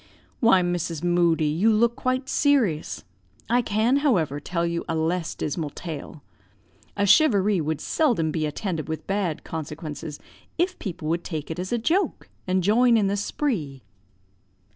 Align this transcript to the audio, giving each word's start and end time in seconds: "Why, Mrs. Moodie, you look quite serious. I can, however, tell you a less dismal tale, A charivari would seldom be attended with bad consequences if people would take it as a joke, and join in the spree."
"Why, 0.39 0.63
Mrs. 0.63 1.03
Moodie, 1.03 1.45
you 1.45 1.71
look 1.71 1.95
quite 1.95 2.27
serious. 2.27 3.03
I 3.51 3.61
can, 3.61 3.97
however, 3.97 4.39
tell 4.39 4.65
you 4.65 4.83
a 4.89 4.95
less 4.95 5.35
dismal 5.35 5.69
tale, 5.69 6.23
A 6.97 7.05
charivari 7.05 7.61
would 7.61 7.79
seldom 7.79 8.31
be 8.31 8.47
attended 8.47 8.89
with 8.89 9.05
bad 9.05 9.43
consequences 9.43 10.19
if 10.57 10.79
people 10.79 11.07
would 11.09 11.23
take 11.23 11.51
it 11.51 11.59
as 11.59 11.71
a 11.71 11.77
joke, 11.77 12.29
and 12.47 12.63
join 12.63 12.97
in 12.97 13.05
the 13.05 13.15
spree." 13.15 13.83